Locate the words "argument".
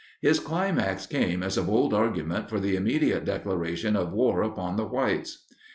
1.93-2.49